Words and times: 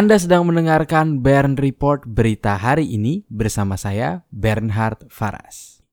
Anda 0.00 0.16
sedang 0.16 0.48
mendengarkan 0.48 1.20
Bern 1.20 1.60
Report 1.60 2.08
berita 2.08 2.56
hari 2.56 2.88
ini 2.88 3.20
bersama 3.28 3.76
saya 3.76 4.24
Bernhard 4.32 5.04
Faras. 5.12 5.84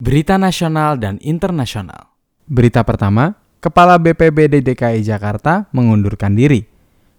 Berita 0.00 0.40
nasional 0.40 0.96
dan 0.96 1.20
internasional. 1.20 2.16
Berita 2.48 2.80
pertama, 2.88 3.36
Kepala 3.60 4.00
BPBD 4.00 4.64
DKI 4.64 5.04
Jakarta 5.04 5.68
mengundurkan 5.76 6.32
diri. 6.32 6.64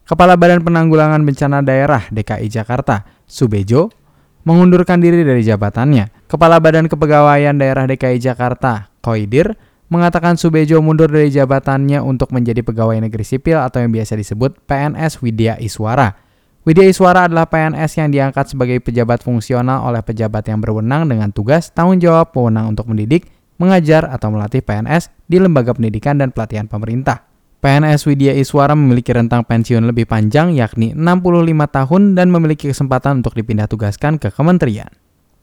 Kepala 0.02 0.34
Badan 0.34 0.66
Penanggulangan 0.66 1.21
Bencana 1.21 1.62
Daerah 1.62 2.10
DKI 2.10 2.50
Jakarta, 2.50 3.05
Subejo, 3.30 3.94
mengundurkan 4.42 4.98
diri 4.98 5.21
dari 5.21 5.46
jabatannya. 5.46 6.26
Kepala 6.26 6.57
Badan 6.57 6.89
Kepegawaian 6.89 7.54
Daerah 7.54 7.86
DKI 7.86 8.18
Jakarta, 8.18 8.89
Koidir, 9.06 9.62
mengatakan 9.93 10.42
Subejo 10.42 10.82
mundur 10.82 11.14
dari 11.14 11.29
jabatannya 11.29 12.01
untuk 12.01 12.34
menjadi 12.34 12.65
pegawai 12.65 12.98
negeri 12.98 13.29
sipil 13.29 13.62
atau 13.62 13.78
yang 13.78 13.93
biasa 13.93 14.18
disebut 14.18 14.57
PNS 14.65 15.21
Widya 15.21 15.62
Iswara. 15.62 16.31
Widya 16.61 16.86
Iswara 16.86 17.25
adalah 17.25 17.50
PNS 17.50 17.97
yang 17.97 18.14
diangkat 18.14 18.54
sebagai 18.54 18.78
pejabat 18.86 19.25
fungsional 19.25 19.82
oleh 19.82 20.06
pejabat 20.06 20.46
yang 20.46 20.61
berwenang 20.61 21.10
dengan 21.10 21.34
tugas 21.34 21.74
tanggung 21.74 21.97
jawab 21.97 22.29
wewenang 22.37 22.78
untuk 22.78 22.86
mendidik, 22.86 23.34
mengajar, 23.57 24.06
atau 24.06 24.29
melatih 24.29 24.61
PNS 24.61 25.10
di 25.25 25.42
lembaga 25.42 25.74
pendidikan 25.74 26.21
dan 26.21 26.29
pelatihan 26.29 26.70
pemerintah. 26.70 27.25
PNS 27.65 28.06
Widya 28.06 28.37
Iswara 28.37 28.78
memiliki 28.78 29.10
rentang 29.10 29.42
pensiun 29.42 29.89
lebih 29.89 30.06
panjang 30.06 30.54
yakni 30.54 30.93
65 30.93 31.50
tahun 31.50 32.02
dan 32.14 32.30
memiliki 32.30 32.70
kesempatan 32.70 33.25
untuk 33.25 33.34
dipindah 33.34 33.66
tugaskan 33.66 34.22
ke 34.22 34.30
kementerian. 34.30 34.94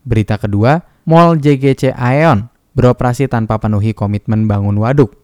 Berita 0.06 0.38
kedua, 0.38 0.86
Mall 1.02 1.42
JGC 1.42 1.98
Aeon 1.98 2.46
beroperasi 2.78 3.26
tanpa 3.26 3.58
penuhi 3.58 3.90
komitmen 3.90 4.46
bangun 4.46 4.78
waduk. 4.78 5.18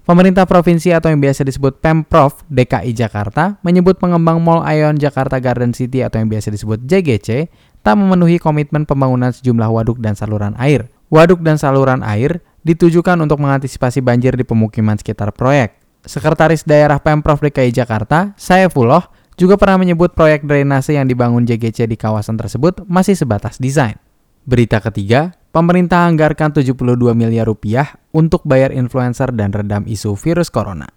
Pemerintah 0.00 0.48
provinsi 0.48 0.96
atau 0.96 1.12
yang 1.12 1.20
biasa 1.20 1.44
disebut 1.44 1.76
Pemprov 1.84 2.40
DKI 2.48 2.96
Jakarta 2.96 3.60
menyebut 3.60 4.00
pengembang 4.00 4.40
Mall 4.40 4.64
Ion 4.64 4.96
Jakarta 4.96 5.36
Garden 5.36 5.76
City 5.76 6.00
atau 6.00 6.24
yang 6.24 6.32
biasa 6.32 6.48
disebut 6.48 6.88
JGC 6.88 7.52
tak 7.84 7.94
memenuhi 8.00 8.40
komitmen 8.40 8.88
pembangunan 8.88 9.28
sejumlah 9.28 9.68
waduk 9.68 10.00
dan 10.00 10.16
saluran 10.16 10.56
air. 10.56 10.88
Waduk 11.12 11.44
dan 11.44 11.60
saluran 11.60 12.00
air 12.00 12.40
ditujukan 12.64 13.20
untuk 13.20 13.44
mengantisipasi 13.44 14.00
banjir 14.00 14.40
di 14.40 14.44
pemukiman 14.44 14.96
sekitar 14.96 15.36
proyek. 15.36 15.76
Sekretaris 16.00 16.64
Daerah 16.64 16.96
Pemprov 16.96 17.44
DKI 17.44 17.76
Jakarta, 17.76 18.32
Saifullah, 18.40 19.12
juga 19.36 19.60
pernah 19.60 19.84
menyebut 19.84 20.16
proyek 20.16 20.48
drainase 20.48 20.96
yang 20.96 21.04
dibangun 21.04 21.44
JGC 21.44 21.84
di 21.84 21.96
kawasan 22.00 22.40
tersebut 22.40 22.88
masih 22.88 23.16
sebatas 23.16 23.60
desain. 23.60 24.00
Berita 24.48 24.80
ketiga, 24.80 25.36
pemerintah 25.52 26.08
anggarkan 26.08 26.56
72 26.56 26.72
miliar 27.12 27.44
rupiah 27.44 27.99
untuk 28.10 28.42
bayar 28.46 28.74
influencer 28.74 29.30
dan 29.34 29.54
redam 29.54 29.86
isu 29.86 30.18
virus 30.18 30.50
corona. 30.50 30.90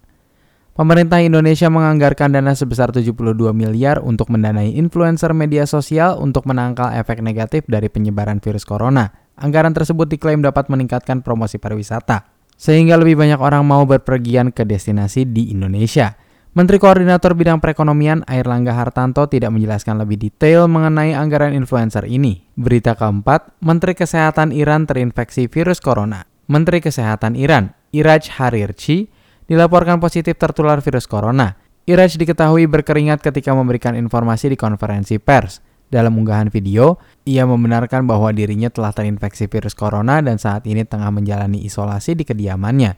Pemerintah 0.73 1.22
Indonesia 1.22 1.69
menganggarkan 1.69 2.33
dana 2.33 2.58
sebesar 2.58 2.89
72 2.89 3.14
miliar 3.53 4.02
untuk 4.02 4.33
mendanai 4.33 4.73
influencer 4.73 5.30
media 5.30 5.69
sosial 5.69 6.17
untuk 6.17 6.50
menangkal 6.50 6.89
efek 6.97 7.22
negatif 7.22 7.61
dari 7.69 7.94
penyebaran 7.94 8.41
virus 8.41 8.66
corona. 8.66 9.14
Anggaran 9.38 9.78
tersebut 9.78 10.09
diklaim 10.09 10.41
dapat 10.41 10.73
meningkatkan 10.73 11.22
promosi 11.22 11.61
pariwisata, 11.61 12.25
sehingga 12.58 12.97
lebih 12.97 13.22
banyak 13.22 13.38
orang 13.38 13.61
mau 13.61 13.86
berpergian 13.86 14.50
ke 14.50 14.66
destinasi 14.66 15.30
di 15.30 15.53
Indonesia. 15.53 16.17
Menteri 16.58 16.81
Koordinator 16.81 17.38
Bidang 17.38 17.61
Perekonomian 17.61 18.25
Air 18.25 18.50
Langga 18.50 18.73
Hartanto 18.73 19.30
tidak 19.30 19.53
menjelaskan 19.53 20.02
lebih 20.02 20.22
detail 20.22 20.66
mengenai 20.66 21.14
anggaran 21.14 21.53
influencer 21.53 22.09
ini. 22.09 22.50
Berita 22.58 22.97
keempat, 22.97 23.61
Menteri 23.61 23.94
Kesehatan 23.94 24.50
Iran 24.50 24.89
terinfeksi 24.89 25.45
virus 25.50 25.78
corona. 25.78 26.33
Menteri 26.54 26.86
Kesehatan 26.86 27.34
Iran, 27.34 27.73
Iraj 27.90 28.30
Harirchi, 28.38 29.09
dilaporkan 29.50 29.98
positif 29.98 30.38
tertular 30.38 30.86
virus 30.86 31.09
corona. 31.09 31.58
Iraj 31.90 32.14
diketahui 32.14 32.69
berkeringat 32.69 33.25
ketika 33.25 33.58
memberikan 33.58 33.97
informasi 33.97 34.53
di 34.53 34.58
konferensi 34.58 35.18
pers. 35.18 35.66
Dalam 35.90 36.14
unggahan 36.14 36.53
video, 36.53 37.02
ia 37.25 37.50
membenarkan 37.50 38.06
bahwa 38.06 38.30
dirinya 38.30 38.69
telah 38.69 38.94
terinfeksi 38.94 39.50
virus 39.50 39.74
corona 39.74 40.22
dan 40.22 40.38
saat 40.38 40.69
ini 40.69 40.86
tengah 40.86 41.09
menjalani 41.09 41.66
isolasi 41.66 42.14
di 42.14 42.22
kediamannya. 42.22 42.97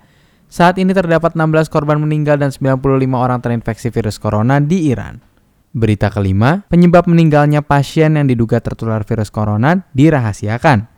Saat 0.52 0.76
ini 0.78 0.92
terdapat 0.92 1.34
16 1.34 1.72
korban 1.72 2.00
meninggal 2.00 2.36
dan 2.40 2.52
95 2.52 2.80
orang 3.16 3.40
terinfeksi 3.40 3.88
virus 3.88 4.20
corona 4.20 4.60
di 4.60 4.92
Iran. 4.92 5.20
Berita 5.76 6.08
kelima, 6.08 6.64
penyebab 6.72 7.08
meninggalnya 7.08 7.60
pasien 7.64 8.16
yang 8.16 8.28
diduga 8.32 8.64
tertular 8.64 9.04
virus 9.04 9.28
corona 9.28 9.84
dirahasiakan. 9.92 10.95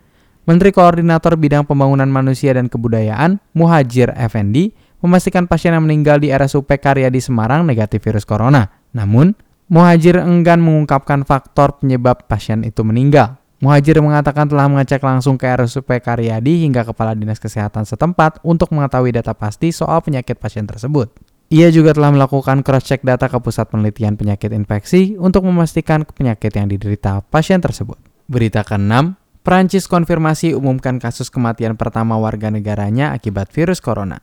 Menteri 0.47 0.71
Koordinator 0.71 1.35
Bidang 1.35 1.67
Pembangunan 1.67 2.07
Manusia 2.07 2.55
dan 2.55 2.71
Kebudayaan, 2.71 3.43
Muhajir 3.51 4.15
Effendi, 4.15 4.71
memastikan 5.03 5.43
pasien 5.43 5.75
yang 5.75 5.83
meninggal 5.83 6.23
di 6.23 6.31
RSUP 6.31 6.71
Karya 6.79 7.11
di 7.11 7.19
Semarang 7.19 7.67
negatif 7.67 8.07
virus 8.07 8.23
corona. 8.23 8.63
Namun, 8.95 9.35
Muhajir 9.67 10.15
enggan 10.23 10.63
mengungkapkan 10.63 11.27
faktor 11.27 11.83
penyebab 11.83 12.31
pasien 12.31 12.63
itu 12.63 12.79
meninggal. 12.87 13.35
Muhajir 13.59 13.99
mengatakan 13.99 14.47
telah 14.47 14.71
mengecek 14.71 15.03
langsung 15.03 15.35
ke 15.35 15.51
RSUP 15.51 15.99
Karyadi 15.99 16.63
hingga 16.63 16.87
Kepala 16.87 17.11
Dinas 17.11 17.43
Kesehatan 17.43 17.83
setempat 17.83 18.39
untuk 18.47 18.71
mengetahui 18.71 19.11
data 19.11 19.35
pasti 19.35 19.75
soal 19.75 19.99
penyakit 19.99 20.39
pasien 20.39 20.63
tersebut. 20.63 21.11
Ia 21.51 21.67
juga 21.75 21.91
telah 21.91 22.15
melakukan 22.15 22.63
cross-check 22.63 23.03
data 23.03 23.27
ke 23.27 23.35
Pusat 23.35 23.75
Penelitian 23.75 24.15
Penyakit 24.15 24.55
Infeksi 24.55 25.19
untuk 25.19 25.43
memastikan 25.43 26.07
penyakit 26.07 26.55
yang 26.55 26.71
diderita 26.71 27.19
pasien 27.27 27.59
tersebut. 27.59 27.99
Berita 28.31 28.63
ke-6, 28.63 29.26
Prancis 29.47 29.87
konfirmasi 29.87 30.51
umumkan 30.51 30.99
kasus 30.99 31.31
kematian 31.31 31.79
pertama 31.79 32.19
warga 32.19 32.51
negaranya 32.51 33.15
akibat 33.15 33.47
virus 33.55 33.79
corona. 33.79 34.19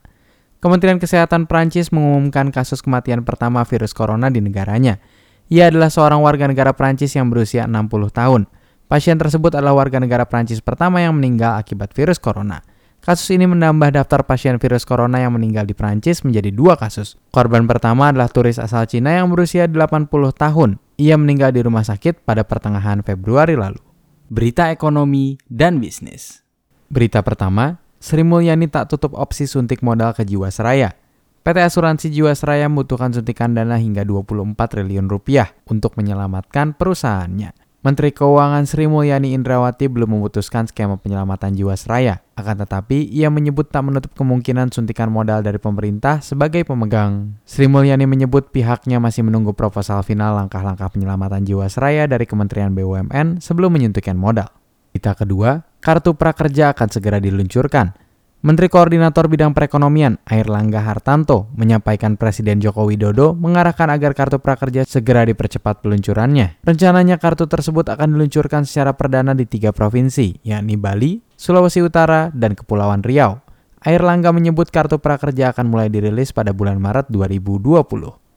Kementerian 0.61 1.01
Kesehatan 1.01 1.49
Prancis 1.49 1.89
mengumumkan 1.97 2.53
kasus 2.53 2.85
kematian 2.85 3.25
pertama 3.25 3.65
virus 3.65 3.97
corona 3.97 4.29
di 4.29 4.45
negaranya. 4.45 5.01
Ia 5.49 5.73
adalah 5.73 5.89
seorang 5.89 6.21
warga 6.21 6.45
negara 6.45 6.77
Prancis 6.77 7.17
yang 7.17 7.33
berusia 7.33 7.65
60 7.65 7.89
tahun. 8.13 8.53
Pasien 8.84 9.17
tersebut 9.17 9.57
adalah 9.57 9.73
warga 9.73 9.97
negara 9.97 10.29
Prancis 10.29 10.61
pertama 10.61 11.01
yang 11.01 11.17
meninggal 11.17 11.57
akibat 11.57 11.97
virus 11.97 12.21
corona. 12.21 12.61
Kasus 13.01 13.33
ini 13.33 13.49
menambah 13.49 13.97
daftar 13.97 14.29
pasien 14.29 14.61
virus 14.61 14.84
corona 14.84 15.25
yang 15.25 15.33
meninggal 15.33 15.65
di 15.65 15.73
Prancis 15.73 16.21
menjadi 16.21 16.53
dua 16.53 16.77
kasus. 16.77 17.17
Korban 17.33 17.65
pertama 17.65 18.13
adalah 18.13 18.29
turis 18.29 18.61
asal 18.61 18.84
Cina 18.84 19.17
yang 19.17 19.33
berusia 19.33 19.65
80 19.73 20.05
tahun. 20.37 20.77
Ia 21.01 21.17
meninggal 21.17 21.57
di 21.57 21.65
rumah 21.65 21.84
sakit 21.84 22.29
pada 22.29 22.45
pertengahan 22.45 23.01
Februari 23.01 23.57
lalu. 23.57 23.84
Berita 24.25 24.73
ekonomi 24.73 25.37
dan 25.53 25.85
bisnis. 25.85 26.41
Berita 26.89 27.21
pertama, 27.21 27.77
Sri 28.01 28.25
Mulyani 28.25 28.73
tak 28.73 28.89
tutup 28.89 29.12
opsi 29.17 29.45
suntik 29.45 29.85
modal 29.85 30.17
ke 30.17 30.25
Jiwasraya. 30.25 30.97
PT 31.45 31.57
Asuransi 31.61 32.09
Jiwasraya 32.09 32.65
membutuhkan 32.73 33.13
suntikan 33.13 33.53
dana 33.53 33.77
hingga 33.77 34.01
24 34.01 34.57
triliun 34.57 35.13
rupiah 35.13 35.53
untuk 35.69 36.01
menyelamatkan 36.01 36.73
perusahaannya. 36.73 37.64
Menteri 37.84 38.17
Keuangan 38.17 38.65
Sri 38.65 38.89
Mulyani 38.89 39.37
Indrawati 39.37 39.93
belum 39.93 40.17
memutuskan 40.17 40.65
skema 40.65 40.97
penyelamatan 40.97 41.53
Jiwasraya. 41.53 42.25
Akan 42.33 42.56
tetapi, 42.56 43.05
ia 43.12 43.28
menyebut 43.28 43.69
tak 43.69 43.84
menutup 43.84 44.17
kemungkinan 44.17 44.72
suntikan 44.72 45.12
modal 45.12 45.45
dari 45.45 45.61
pemerintah 45.61 46.25
sebagai 46.25 46.65
pemegang. 46.65 47.37
Sri 47.45 47.69
Mulyani 47.69 48.09
menyebut 48.09 48.49
pihaknya 48.56 49.05
masih 49.05 49.28
menunggu 49.28 49.53
proposal 49.53 50.00
final 50.00 50.33
langkah-langkah 50.33 50.97
penyelamatan 50.97 51.45
Jiwasraya 51.45 52.09
dari 52.09 52.25
Kementerian 52.25 52.72
BUMN 52.72 53.45
sebelum 53.45 53.77
menyuntikkan 53.77 54.16
modal. 54.16 54.49
Kita 54.97 55.12
kedua, 55.12 55.61
kartu 55.84 56.16
prakerja 56.16 56.72
akan 56.72 56.89
segera 56.89 57.21
diluncurkan. 57.21 58.03
Menteri 58.44 58.69
Koordinator 58.69 59.25
Bidang 59.25 59.56
Perekonomian 59.56 60.21
Air 60.28 60.53
Langga 60.53 60.84
Hartanto 60.84 61.49
menyampaikan 61.56 62.21
Presiden 62.21 62.60
Joko 62.60 62.84
Widodo 62.84 63.32
mengarahkan 63.32 63.88
agar 63.88 64.12
kartu 64.12 64.37
prakerja 64.37 64.84
segera 64.84 65.25
dipercepat 65.25 65.81
peluncurannya. 65.81 66.60
Rencananya 66.60 67.16
kartu 67.16 67.49
tersebut 67.49 67.88
akan 67.88 68.12
diluncurkan 68.12 68.69
secara 68.69 68.93
perdana 69.00 69.33
di 69.33 69.49
tiga 69.49 69.72
provinsi, 69.72 70.45
yakni 70.45 70.77
Bali, 70.77 71.24
Sulawesi 71.41 71.80
Utara, 71.80 72.28
dan 72.36 72.53
Kepulauan 72.53 73.01
Riau. 73.01 73.41
Air 73.80 74.04
Langga 74.04 74.28
menyebut 74.28 74.69
kartu 74.69 75.01
prakerja 75.01 75.57
akan 75.57 75.72
mulai 75.72 75.89
dirilis 75.89 76.28
pada 76.36 76.53
bulan 76.53 76.77
Maret 76.77 77.09
2020. 77.09 77.80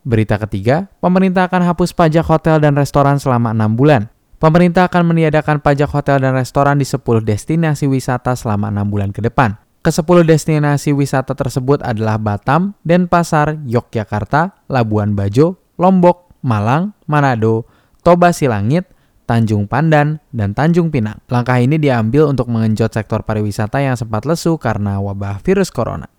Berita 0.07 0.39
ketiga, 0.39 0.87
pemerintah 1.03 1.51
akan 1.51 1.67
hapus 1.67 1.91
pajak 1.91 2.23
hotel 2.31 2.63
dan 2.63 2.79
restoran 2.79 3.19
selama 3.19 3.51
enam 3.51 3.75
bulan. 3.75 4.07
Pemerintah 4.39 4.87
akan 4.87 5.03
meniadakan 5.03 5.59
pajak 5.59 5.91
hotel 5.91 6.23
dan 6.23 6.31
restoran 6.31 6.79
di 6.79 6.87
10 6.87 7.03
destinasi 7.27 7.91
wisata 7.91 8.39
selama 8.39 8.71
enam 8.71 8.87
bulan 8.87 9.11
ke 9.11 9.19
depan. 9.19 9.66
Ke-10 9.87 10.27
destinasi 10.27 10.91
wisata 10.91 11.31
tersebut 11.31 11.79
adalah 11.79 12.19
Batam, 12.19 12.75
Denpasar, 12.83 13.55
Yogyakarta, 13.63 14.67
Labuan 14.67 15.15
Bajo, 15.15 15.63
Lombok, 15.79 16.27
Malang, 16.43 16.91
Manado, 17.07 17.63
Toba 18.03 18.35
Silangit, 18.35 18.83
Tanjung 19.23 19.63
Pandan, 19.63 20.19
dan 20.35 20.51
Tanjung 20.51 20.91
Pinang. 20.91 21.23
Langkah 21.31 21.63
ini 21.63 21.79
diambil 21.79 22.27
untuk 22.27 22.51
mengenjot 22.51 22.91
sektor 22.91 23.23
pariwisata 23.23 23.79
yang 23.79 23.95
sempat 23.95 24.27
lesu 24.27 24.59
karena 24.59 24.99
wabah 24.99 25.39
virus 25.39 25.71
corona. 25.71 26.11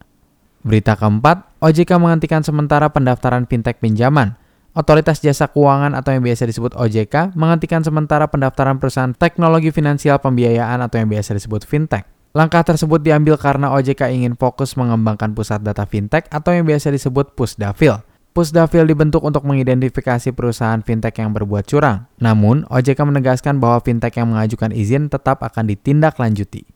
Berita 0.64 0.96
keempat, 0.96 1.60
OJK 1.60 2.00
menghentikan 2.00 2.40
sementara 2.40 2.88
pendaftaran 2.88 3.44
fintech 3.44 3.84
pinjaman. 3.84 4.40
Otoritas 4.72 5.20
Jasa 5.20 5.44
Keuangan 5.44 5.92
atau 5.92 6.16
yang 6.16 6.24
biasa 6.24 6.48
disebut 6.48 6.72
OJK 6.72 7.36
menghentikan 7.36 7.84
sementara 7.84 8.32
pendaftaran 8.32 8.80
perusahaan 8.80 9.12
teknologi 9.12 9.68
finansial 9.76 10.16
pembiayaan 10.24 10.80
atau 10.80 10.96
yang 11.04 11.12
biasa 11.12 11.36
disebut 11.36 11.68
fintech. 11.68 12.08
Langkah 12.36 12.60
tersebut 12.60 13.00
diambil 13.00 13.40
karena 13.40 13.72
OJK 13.72 14.12
ingin 14.12 14.36
fokus 14.36 14.76
mengembangkan 14.76 15.32
pusat 15.32 15.64
data 15.64 15.88
fintech 15.88 16.28
atau 16.28 16.52
yang 16.52 16.68
biasa 16.68 16.92
disebut 16.92 17.32
Pusdafil. 17.32 18.04
Pusdafil 18.36 18.84
dibentuk 18.84 19.24
untuk 19.24 19.48
mengidentifikasi 19.48 20.36
perusahaan 20.36 20.78
fintech 20.84 21.16
yang 21.16 21.32
berbuat 21.32 21.64
curang. 21.64 22.04
Namun, 22.20 22.68
OJK 22.68 23.00
menegaskan 23.08 23.56
bahwa 23.58 23.80
fintech 23.80 24.20
yang 24.20 24.28
mengajukan 24.30 24.76
izin 24.76 25.08
tetap 25.08 25.40
akan 25.40 25.72
ditindaklanjuti. 25.72 26.68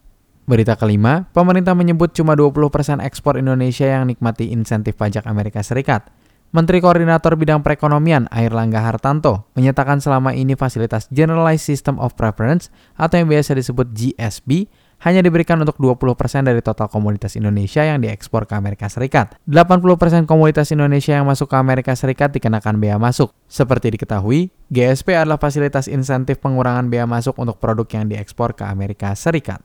Berita 0.42 0.74
kelima, 0.74 1.30
pemerintah 1.30 1.76
menyebut 1.76 2.16
cuma 2.16 2.34
20% 2.34 2.98
ekspor 3.04 3.38
Indonesia 3.38 3.86
yang 3.86 4.10
nikmati 4.10 4.50
insentif 4.50 4.98
pajak 4.98 5.28
Amerika 5.28 5.62
Serikat. 5.62 6.10
Menteri 6.52 6.84
Koordinator 6.84 7.32
Bidang 7.32 7.64
Perekonomian 7.64 8.28
Airlangga 8.28 8.84
Hartanto 8.84 9.48
menyatakan 9.56 10.04
selama 10.04 10.36
ini 10.36 10.52
fasilitas 10.52 11.08
Generalized 11.08 11.64
System 11.64 11.96
of 11.96 12.12
Preference 12.12 12.68
atau 12.92 13.22
yang 13.22 13.32
biasa 13.32 13.56
disebut 13.56 13.88
GSB 13.96 14.68
hanya 15.02 15.18
diberikan 15.18 15.58
untuk 15.58 15.74
20% 15.82 16.46
dari 16.46 16.62
total 16.62 16.86
komoditas 16.86 17.34
Indonesia 17.34 17.82
yang 17.82 17.98
diekspor 17.98 18.46
ke 18.46 18.54
Amerika 18.54 18.86
Serikat. 18.86 19.34
80% 19.50 20.30
komoditas 20.30 20.70
Indonesia 20.70 21.18
yang 21.18 21.26
masuk 21.26 21.50
ke 21.50 21.56
Amerika 21.58 21.90
Serikat 21.98 22.30
dikenakan 22.30 22.78
bea 22.78 23.02
masuk. 23.02 23.34
Seperti 23.50 23.98
diketahui, 23.98 24.54
GSP 24.70 25.18
adalah 25.18 25.42
fasilitas 25.42 25.90
insentif 25.90 26.38
pengurangan 26.38 26.86
bea 26.86 27.02
masuk 27.02 27.34
untuk 27.42 27.58
produk 27.58 27.86
yang 27.98 28.06
diekspor 28.06 28.54
ke 28.54 28.62
Amerika 28.62 29.10
Serikat. 29.18 29.58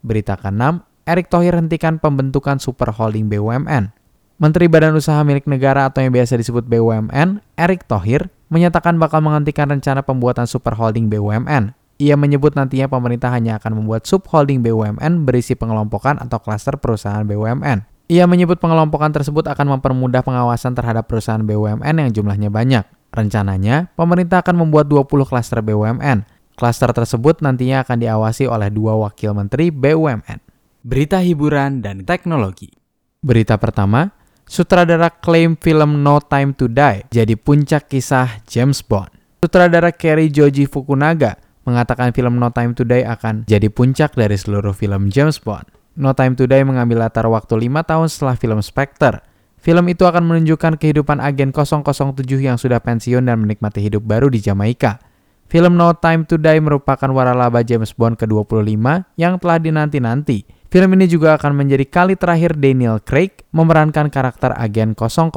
Berita 0.00 0.40
ke-6, 0.40 0.80
Erick 1.04 1.28
Thohir 1.28 1.52
hentikan 1.60 2.00
pembentukan 2.00 2.56
super 2.56 2.88
holding 2.88 3.28
BUMN. 3.28 3.92
Menteri 4.40 4.72
Badan 4.72 4.96
Usaha 4.96 5.20
Milik 5.20 5.44
Negara 5.44 5.92
atau 5.92 6.00
yang 6.00 6.16
biasa 6.16 6.40
disebut 6.40 6.64
BUMN, 6.64 7.44
Erick 7.60 7.84
Thohir, 7.84 8.32
menyatakan 8.48 8.96
bakal 8.96 9.20
menghentikan 9.20 9.68
rencana 9.68 10.00
pembuatan 10.00 10.48
superholding 10.48 11.12
BUMN. 11.12 11.76
Ia 12.00 12.16
menyebut 12.16 12.56
nantinya 12.56 12.88
pemerintah 12.88 13.28
hanya 13.28 13.60
akan 13.60 13.84
membuat 13.84 14.08
subholding 14.08 14.64
BUMN 14.64 15.28
berisi 15.28 15.52
pengelompokan 15.52 16.16
atau 16.16 16.40
klaster 16.40 16.80
perusahaan 16.80 17.20
BUMN. 17.28 17.84
Ia 18.08 18.24
menyebut 18.24 18.56
pengelompokan 18.56 19.12
tersebut 19.12 19.44
akan 19.44 19.76
mempermudah 19.76 20.24
pengawasan 20.24 20.72
terhadap 20.72 21.04
perusahaan 21.12 21.44
BUMN 21.44 21.94
yang 22.00 22.10
jumlahnya 22.10 22.48
banyak. 22.48 22.88
Rencananya, 23.12 23.92
pemerintah 24.00 24.40
akan 24.40 24.64
membuat 24.64 24.88
20 24.88 25.28
klaster 25.28 25.60
BUMN. 25.60 26.24
Klaster 26.56 26.88
tersebut 26.96 27.44
nantinya 27.44 27.84
akan 27.84 28.00
diawasi 28.00 28.48
oleh 28.48 28.72
dua 28.72 28.96
wakil 28.96 29.36
menteri 29.36 29.68
BUMN. 29.68 30.40
Berita 30.80 31.20
hiburan 31.20 31.84
dan 31.84 32.08
teknologi. 32.08 32.72
Berita 33.20 33.60
pertama, 33.60 34.08
Sutradara 34.48 35.12
klaim 35.12 35.54
film 35.54 36.00
No 36.00 36.18
Time 36.18 36.56
to 36.56 36.66
Die 36.66 37.04
jadi 37.12 37.36
puncak 37.36 37.92
kisah 37.92 38.40
James 38.48 38.80
Bond. 38.80 39.12
Sutradara 39.40 39.88
Kerry 39.88 40.28
Joji 40.28 40.68
Fukunaga 40.68 41.39
mengatakan 41.66 42.14
film 42.14 42.38
No 42.38 42.52
Time 42.52 42.72
to 42.72 42.86
Die 42.86 43.04
akan 43.04 43.44
jadi 43.44 43.68
puncak 43.68 44.16
dari 44.16 44.36
seluruh 44.36 44.72
film 44.72 45.12
James 45.12 45.40
Bond. 45.40 45.66
No 45.98 46.16
Time 46.16 46.38
to 46.38 46.48
Die 46.48 46.62
mengambil 46.64 47.04
latar 47.04 47.26
waktu 47.28 47.68
5 47.68 47.84
tahun 47.84 48.06
setelah 48.08 48.34
film 48.38 48.60
Spectre. 48.64 49.20
Film 49.60 49.84
itu 49.92 50.08
akan 50.08 50.24
menunjukkan 50.24 50.80
kehidupan 50.80 51.20
agen 51.20 51.52
007 51.52 52.24
yang 52.40 52.56
sudah 52.56 52.80
pensiun 52.80 53.28
dan 53.28 53.44
menikmati 53.44 53.84
hidup 53.84 54.00
baru 54.00 54.32
di 54.32 54.40
Jamaika. 54.40 54.96
Film 55.52 55.76
No 55.76 55.92
Time 55.98 56.24
to 56.24 56.40
Die 56.40 56.60
merupakan 56.62 57.10
waralaba 57.12 57.60
James 57.60 57.92
Bond 57.92 58.16
ke-25 58.16 58.80
yang 59.20 59.36
telah 59.36 59.58
dinanti-nanti 59.60 60.60
Film 60.70 60.94
ini 60.94 61.10
juga 61.10 61.34
akan 61.34 61.58
menjadi 61.58 61.82
kali 61.82 62.14
terakhir 62.14 62.54
Daniel 62.54 63.02
Craig 63.02 63.42
memerankan 63.50 64.06
karakter 64.06 64.54
agen 64.54 64.94
007. 64.94 65.34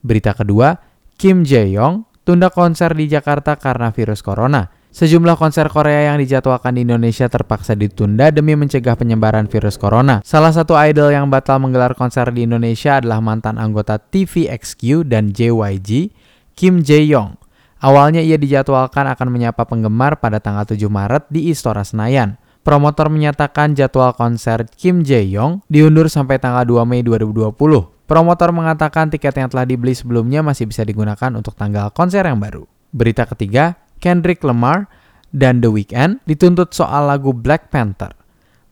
Berita 0.00 0.32
kedua, 0.32 0.80
Kim 1.20 1.44
Jae-yong 1.44 2.08
tunda 2.24 2.48
konser 2.48 2.96
di 2.96 3.04
Jakarta 3.04 3.60
karena 3.60 3.92
virus 3.92 4.24
corona. 4.24 4.64
Sejumlah 4.88 5.36
konser 5.36 5.68
Korea 5.68 6.12
yang 6.12 6.18
dijadwalkan 6.18 6.74
di 6.74 6.82
Indonesia 6.82 7.28
terpaksa 7.28 7.76
ditunda 7.76 8.32
demi 8.32 8.56
mencegah 8.56 8.96
penyebaran 8.96 9.46
virus 9.46 9.76
corona. 9.76 10.24
Salah 10.24 10.50
satu 10.50 10.74
idol 10.74 11.12
yang 11.12 11.28
batal 11.28 11.60
menggelar 11.60 11.92
konser 11.92 12.28
di 12.32 12.48
Indonesia 12.48 12.98
adalah 12.98 13.20
mantan 13.20 13.60
anggota 13.60 14.00
TVXQ 14.00 15.06
dan 15.06 15.30
JYG, 15.30 16.10
Kim 16.56 16.80
Jae-yong. 16.80 17.36
Awalnya 17.78 18.24
ia 18.24 18.34
dijadwalkan 18.40 19.06
akan 19.06 19.28
menyapa 19.30 19.62
penggemar 19.68 20.18
pada 20.18 20.42
tanggal 20.42 20.66
7 20.66 20.82
Maret 20.90 21.30
di 21.30 21.52
Istora 21.52 21.86
Senayan 21.86 22.40
promotor 22.68 23.08
menyatakan 23.08 23.72
jadwal 23.72 24.12
konser 24.12 24.68
Kim 24.76 25.00
Jae-yong 25.00 25.64
diundur 25.72 26.12
sampai 26.12 26.36
tanggal 26.36 26.68
2 26.68 26.84
Mei 26.84 27.00
2020. 27.00 27.56
Promotor 28.04 28.52
mengatakan 28.52 29.08
tiket 29.08 29.32
yang 29.40 29.48
telah 29.48 29.64
dibeli 29.64 29.96
sebelumnya 29.96 30.44
masih 30.44 30.68
bisa 30.68 30.84
digunakan 30.84 31.32
untuk 31.32 31.56
tanggal 31.56 31.88
konser 31.96 32.28
yang 32.28 32.36
baru. 32.36 32.68
Berita 32.92 33.24
ketiga, 33.24 33.76
Kendrick 33.98 34.40
Lamar 34.46 34.88
dan 35.34 35.60
The 35.60 35.68
Weeknd 35.68 36.24
dituntut 36.24 36.72
soal 36.72 37.10
lagu 37.10 37.36
Black 37.36 37.68
Panther. 37.68 38.14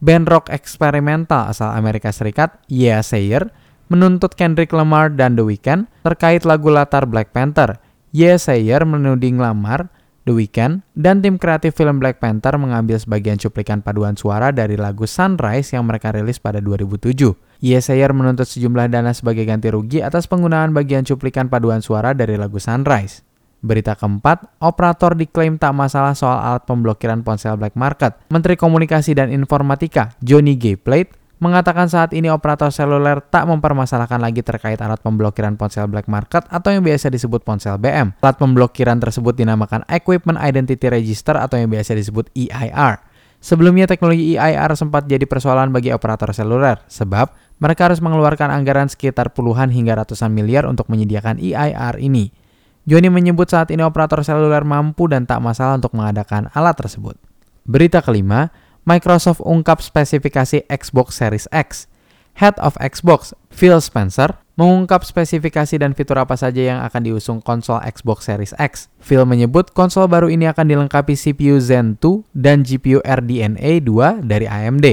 Band 0.00 0.30
rock 0.30 0.48
eksperimental 0.48 1.52
asal 1.52 1.74
Amerika 1.74 2.14
Serikat, 2.14 2.56
Yeah 2.70 3.04
Sayer, 3.04 3.50
menuntut 3.90 4.38
Kendrick 4.38 4.72
Lamar 4.72 5.12
dan 5.12 5.36
The 5.36 5.44
Weeknd 5.44 5.90
terkait 6.06 6.46
lagu 6.48 6.72
latar 6.72 7.04
Black 7.04 7.34
Panther. 7.34 7.82
Yeah 8.14 8.40
Sayer 8.40 8.86
menuding 8.86 9.36
Lamar 9.36 9.92
The 10.26 10.34
Weeknd, 10.34 10.82
dan 10.98 11.22
tim 11.22 11.38
kreatif 11.38 11.78
film 11.78 12.02
Black 12.02 12.18
Panther 12.18 12.58
mengambil 12.58 12.98
sebagian 12.98 13.38
cuplikan 13.38 13.78
paduan 13.78 14.18
suara 14.18 14.50
dari 14.50 14.74
lagu 14.74 15.06
Sunrise 15.06 15.70
yang 15.70 15.86
mereka 15.86 16.10
rilis 16.10 16.42
pada 16.42 16.58
2007. 16.58 17.14
Yesayer 17.62 18.10
menuntut 18.10 18.50
sejumlah 18.50 18.90
dana 18.90 19.14
sebagai 19.14 19.46
ganti 19.46 19.70
rugi 19.70 20.02
atas 20.02 20.26
penggunaan 20.26 20.74
bagian 20.74 21.06
cuplikan 21.06 21.46
paduan 21.46 21.78
suara 21.78 22.10
dari 22.10 22.34
lagu 22.34 22.58
Sunrise. 22.58 23.22
Berita 23.64 23.96
keempat, 23.96 24.60
operator 24.60 25.16
diklaim 25.16 25.56
tak 25.56 25.72
masalah 25.72 26.12
soal 26.12 26.36
alat 26.36 26.68
pemblokiran 26.68 27.24
ponsel 27.24 27.56
black 27.56 27.72
market. 27.72 28.12
Menteri 28.28 28.54
Komunikasi 28.54 29.16
dan 29.16 29.32
Informatika, 29.32 30.12
Johnny 30.20 30.60
G. 30.60 30.76
Plate, 30.76 31.16
mengatakan 31.40 31.88
saat 31.88 32.16
ini 32.16 32.32
operator 32.32 32.72
seluler 32.72 33.20
tak 33.20 33.44
mempermasalahkan 33.48 34.20
lagi 34.20 34.40
terkait 34.40 34.80
alat 34.80 35.00
pemblokiran 35.00 35.56
ponsel 35.60 35.88
black 35.88 36.08
market 36.08 36.44
atau 36.48 36.72
yang 36.72 36.84
biasa 36.84 37.12
disebut 37.12 37.44
ponsel 37.44 37.76
BM. 37.76 38.16
Alat 38.20 38.36
pemblokiran 38.40 39.00
tersebut 39.00 39.36
dinamakan 39.36 39.84
Equipment 39.88 40.40
Identity 40.40 40.88
Register 40.88 41.36
atau 41.36 41.60
yang 41.60 41.68
biasa 41.68 41.96
disebut 41.96 42.32
EIR. 42.32 43.00
Sebelumnya 43.36 43.84
teknologi 43.84 44.34
EIR 44.36 44.72
sempat 44.74 45.04
jadi 45.04 45.28
persoalan 45.28 45.68
bagi 45.70 45.92
operator 45.92 46.32
seluler, 46.32 46.80
sebab 46.88 47.30
mereka 47.60 47.92
harus 47.92 48.00
mengeluarkan 48.00 48.48
anggaran 48.48 48.88
sekitar 48.88 49.32
puluhan 49.36 49.68
hingga 49.68 49.96
ratusan 49.96 50.32
miliar 50.32 50.64
untuk 50.64 50.88
menyediakan 50.88 51.36
EIR 51.40 52.00
ini. 52.00 52.45
Joni 52.86 53.10
menyebut 53.10 53.50
saat 53.50 53.74
ini 53.74 53.82
operator 53.82 54.22
seluler 54.22 54.62
mampu 54.62 55.10
dan 55.10 55.26
tak 55.26 55.42
masalah 55.42 55.74
untuk 55.74 55.90
mengadakan 55.98 56.46
alat 56.54 56.78
tersebut. 56.78 57.18
Berita 57.66 57.98
kelima, 57.98 58.54
Microsoft 58.86 59.42
ungkap 59.42 59.82
spesifikasi 59.82 60.62
Xbox 60.70 61.18
Series 61.18 61.50
X. 61.50 61.90
Head 62.38 62.54
of 62.62 62.78
Xbox, 62.78 63.34
Phil 63.50 63.82
Spencer, 63.82 64.38
mengungkap 64.54 65.02
spesifikasi 65.02 65.82
dan 65.82 65.98
fitur 65.98 66.22
apa 66.22 66.38
saja 66.38 66.62
yang 66.62 66.78
akan 66.86 67.02
diusung 67.02 67.38
konsol 67.42 67.82
Xbox 67.82 68.30
Series 68.30 68.54
X. 68.54 68.86
Phil 69.02 69.26
menyebut 69.26 69.74
konsol 69.74 70.06
baru 70.06 70.30
ini 70.30 70.46
akan 70.46 70.70
dilengkapi 70.70 71.18
CPU 71.18 71.58
Zen 71.58 71.98
2 71.98 72.22
dan 72.38 72.62
GPU 72.62 73.02
RDNA 73.02 73.82
2 73.82 74.22
dari 74.22 74.46
AMD. 74.46 74.86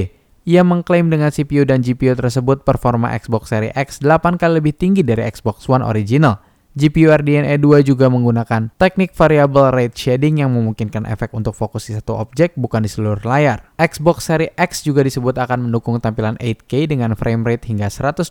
Ia 0.50 0.66
mengklaim 0.66 1.14
dengan 1.14 1.30
CPU 1.30 1.62
dan 1.62 1.78
GPU 1.78 2.18
tersebut 2.18 2.66
performa 2.66 3.14
Xbox 3.14 3.54
Series 3.54 3.70
X 3.78 4.02
8 4.02 4.34
kali 4.34 4.58
lebih 4.58 4.74
tinggi 4.74 5.06
dari 5.06 5.22
Xbox 5.30 5.70
One 5.70 5.86
original. 5.86 6.42
GPU 6.74 7.14
RDNA 7.14 7.62
2 7.62 7.86
juga 7.86 8.10
menggunakan 8.10 8.66
teknik 8.82 9.14
variable 9.14 9.70
rate 9.70 9.94
shading 9.94 10.42
yang 10.42 10.50
memungkinkan 10.50 11.06
efek 11.06 11.30
untuk 11.30 11.54
fokus 11.54 11.86
di 11.86 11.94
satu 11.94 12.18
objek 12.18 12.58
bukan 12.58 12.82
di 12.82 12.90
seluruh 12.90 13.22
layar. 13.22 13.70
Xbox 13.78 14.26
Series 14.26 14.50
X 14.58 14.82
juga 14.82 15.06
disebut 15.06 15.38
akan 15.38 15.70
mendukung 15.70 16.02
tampilan 16.02 16.34
8K 16.42 16.90
dengan 16.90 17.14
frame 17.14 17.46
rate 17.46 17.70
hingga 17.70 17.86
120 17.86 18.26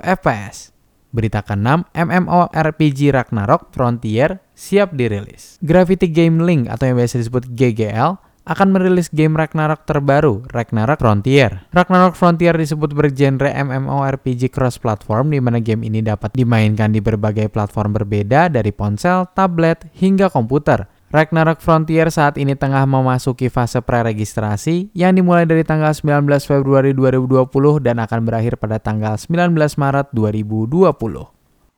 fps. 0.00 0.72
Berita 1.12 1.44
ke-6, 1.44 1.92
MMORPG 1.92 3.12
Ragnarok 3.12 3.68
Frontier 3.76 4.40
siap 4.56 4.96
dirilis. 4.96 5.60
Gravity 5.60 6.08
Game 6.08 6.40
Link 6.40 6.72
atau 6.72 6.88
yang 6.88 6.96
biasa 6.96 7.20
disebut 7.20 7.52
GGL 7.52 8.31
akan 8.42 8.74
merilis 8.74 9.06
game 9.06 9.38
Ragnarok 9.38 9.86
terbaru, 9.86 10.42
Ragnarok 10.50 10.98
Frontier. 10.98 11.62
Ragnarok 11.70 12.18
Frontier 12.18 12.58
disebut 12.58 12.90
bergenre 12.90 13.54
MMORPG 13.54 14.50
cross-platform 14.50 15.30
di 15.30 15.38
mana 15.38 15.62
game 15.62 15.86
ini 15.86 16.02
dapat 16.02 16.34
dimainkan 16.34 16.90
di 16.90 16.98
berbagai 16.98 17.46
platform 17.54 18.02
berbeda 18.02 18.50
dari 18.50 18.74
ponsel, 18.74 19.30
tablet, 19.30 19.86
hingga 19.94 20.26
komputer. 20.26 20.90
Ragnarok 21.12 21.60
Frontier 21.60 22.08
saat 22.08 22.40
ini 22.40 22.56
tengah 22.56 22.88
memasuki 22.88 23.52
fase 23.52 23.84
preregistrasi 23.84 24.96
yang 24.96 25.12
dimulai 25.12 25.44
dari 25.44 25.60
tanggal 25.60 25.92
19 25.92 26.24
Februari 26.40 26.96
2020 26.96 27.52
dan 27.84 28.00
akan 28.00 28.24
berakhir 28.24 28.56
pada 28.56 28.80
tanggal 28.80 29.20
19 29.20 29.52
Maret 29.54 30.08
2020. 30.16 30.72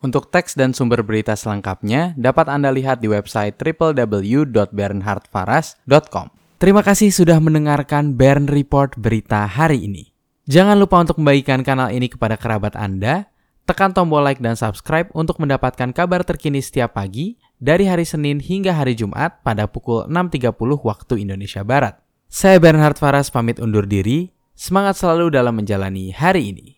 Untuk 0.07 0.31
teks 0.31 0.55
dan 0.55 0.71
sumber 0.71 1.03
berita 1.03 1.35
selengkapnya 1.35 2.15
dapat 2.15 2.47
Anda 2.47 2.71
lihat 2.71 3.03
di 3.03 3.11
website 3.11 3.59
www.bernhardfaras.com. 3.59 6.44
Terima 6.65 6.81
kasih 6.81 7.13
sudah 7.13 7.45
mendengarkan 7.45 8.17
Bern 8.17 8.49
Report 8.49 8.97
berita 8.97 9.45
hari 9.45 9.85
ini. 9.85 10.17
Jangan 10.49 10.81
lupa 10.81 10.97
untuk 10.97 11.21
membagikan 11.21 11.61
kanal 11.61 11.93
ini 11.93 12.09
kepada 12.09 12.41
kerabat 12.41 12.73
Anda, 12.73 13.29
tekan 13.69 13.93
tombol 13.93 14.25
like 14.25 14.41
dan 14.41 14.57
subscribe 14.57 15.13
untuk 15.13 15.37
mendapatkan 15.45 15.93
kabar 15.93 16.25
terkini 16.25 16.65
setiap 16.65 16.97
pagi 16.97 17.37
dari 17.61 17.85
hari 17.85 18.09
Senin 18.09 18.41
hingga 18.41 18.73
hari 18.73 18.97
Jumat 18.97 19.45
pada 19.45 19.69
pukul 19.69 20.09
6.30 20.09 20.57
waktu 20.81 21.29
Indonesia 21.29 21.61
Barat. 21.61 22.01
Saya 22.33 22.57
Bernhard 22.57 22.97
Faras 22.97 23.29
pamit 23.29 23.61
undur 23.61 23.85
diri, 23.85 24.33
semangat 24.57 24.97
selalu 24.97 25.37
dalam 25.37 25.61
menjalani 25.61 26.17
hari 26.17 26.49
ini. 26.49 26.74